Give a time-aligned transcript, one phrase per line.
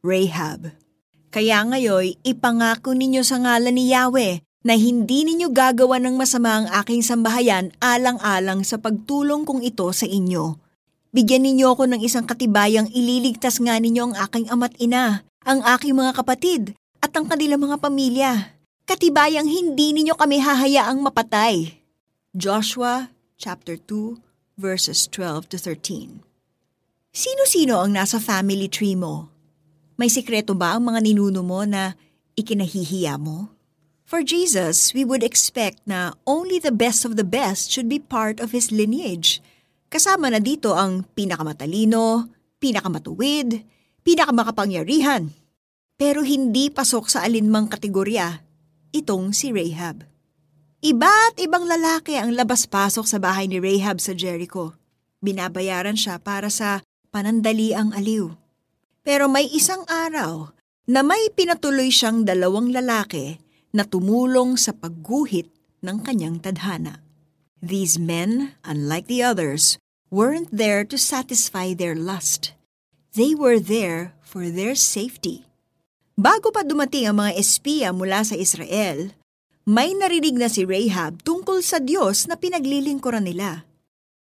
[0.00, 0.72] Rahab.
[1.28, 6.66] Kaya ngayon, ipangako ninyo sa ngalan ni Yahweh na hindi ninyo gagawa ng masama ang
[6.84, 10.56] aking sambahayan alang-alang sa pagtulong kong ito sa inyo.
[11.12, 15.96] Bigyan ninyo ako ng isang katibayang ililigtas nga ninyo ang aking ama't ina, ang aking
[15.96, 16.62] mga kapatid,
[17.00, 18.32] at ang kanilang mga pamilya.
[18.84, 21.76] Katibayang hindi ninyo kami hahayaang mapatay.
[22.36, 23.10] Joshua
[23.40, 24.16] chapter 2
[24.60, 26.20] verses 12 to 13.
[27.10, 29.39] Sino-sino ang nasa family tree mo?
[30.00, 31.92] May sikreto ba ang mga ninuno mo na
[32.32, 33.52] ikinahihiya mo?
[34.08, 38.40] For Jesus, we would expect na only the best of the best should be part
[38.40, 39.44] of His lineage.
[39.92, 43.60] Kasama na dito ang pinakamatalino, pinakamatuwid,
[44.00, 45.36] pinakamakapangyarihan.
[46.00, 48.40] Pero hindi pasok sa alinmang kategorya
[48.96, 50.08] itong si Rahab.
[50.80, 54.72] Iba't ibang lalaki ang labas-pasok sa bahay ni Rahab sa Jericho.
[55.20, 56.80] Binabayaran siya para sa
[57.12, 58.32] panandaliang aliw.
[59.00, 60.52] Pero may isang araw
[60.90, 63.40] na may pinatuloy siyang dalawang lalaki
[63.72, 65.48] na tumulong sa pagguhit
[65.80, 67.00] ng kanyang tadhana.
[67.60, 69.76] These men, unlike the others,
[70.12, 72.52] weren't there to satisfy their lust.
[73.16, 75.48] They were there for their safety.
[76.20, 79.16] Bago pa dumating ang mga espiya mula sa Israel,
[79.64, 83.64] may narinig na si Rahab tungkol sa Diyos na pinaglilingkuran nila.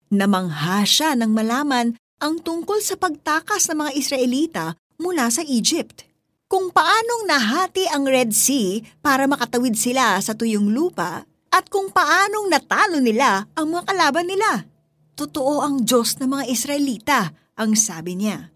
[0.09, 4.65] Namangha siya nang malaman ang tungkol sa pagtakas ng mga Israelita
[4.99, 6.03] mula sa Egypt.
[6.51, 12.51] Kung paanong nahati ang Red Sea para makatawid sila sa tuyong lupa at kung paanong
[12.51, 14.67] natalo nila ang mga kalaban nila.
[15.15, 17.19] Totoo ang Diyos ng mga Israelita,
[17.59, 18.51] ang sabi niya.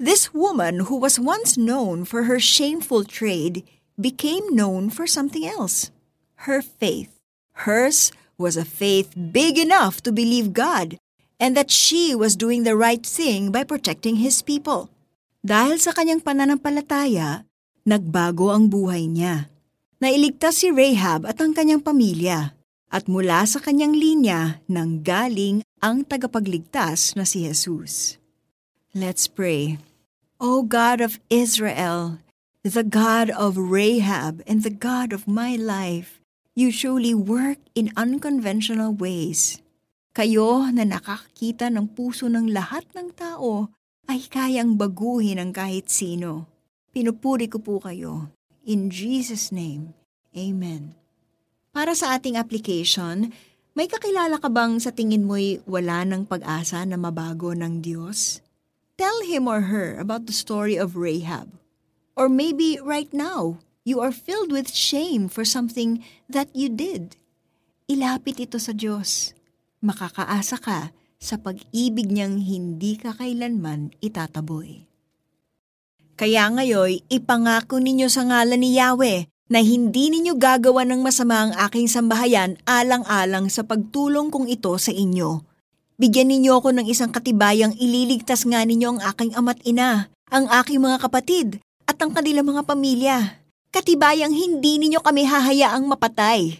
[0.00, 3.64] This woman who was once known for her shameful trade
[4.00, 5.90] became known for something else
[6.46, 7.18] her faith.
[7.66, 10.94] Hers was a faith big enough to believe God
[11.38, 14.90] and that she was doing the right thing by protecting His people.
[15.42, 17.46] Dahil sa kanyang pananampalataya,
[17.86, 19.50] nagbago ang buhay niya.
[19.98, 22.54] Nailigtas si Rahab at ang kanyang pamilya
[22.90, 28.18] at mula sa kanyang linya nang galing ang tagapagligtas na si Jesus.
[28.94, 29.78] Let's pray.
[30.38, 32.22] O God of Israel,
[32.62, 36.18] the God of Rahab and the God of my life,
[36.58, 39.62] You surely work in unconventional ways.
[40.18, 43.70] Kayo na nakakita ng puso ng lahat ng tao
[44.10, 46.50] ay kayang baguhin ng kahit sino.
[46.90, 48.26] Pinupuri ko po kayo.
[48.66, 49.94] In Jesus' name,
[50.34, 50.98] Amen.
[51.70, 53.30] Para sa ating application,
[53.78, 58.42] may kakilala ka bang sa tingin mo'y wala ng pag-asa na mabago ng Diyos?
[58.98, 61.54] Tell him or her about the story of Rahab.
[62.18, 67.16] Or maybe right now, You are filled with shame for something that you did.
[67.88, 69.32] Ilapit ito sa Diyos.
[69.78, 74.86] Makakaasa ka sa pag-ibig niyang hindi ka kailanman itataboy.
[76.18, 81.52] Kaya ngayon, ipangako ninyo sa ngalan ni Yahweh na hindi ninyo gagawa ng masama ang
[81.70, 85.46] aking sambahayan alang-alang sa pagtulong kong ito sa inyo.
[85.98, 90.82] Bigyan ninyo ako ng isang katibayang ililigtas nga ninyo ang aking ama't ina, ang aking
[90.82, 96.56] mga kapatid, at ang kanilang mga pamilya katibayang hindi ninyo kami hahayaang mapatay.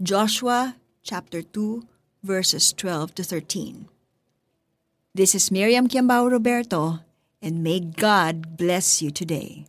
[0.00, 3.88] Joshua chapter 2 verses 12 to 13.
[5.14, 7.00] This is Miriam Kiambao Roberto
[7.40, 9.66] and may God bless you today.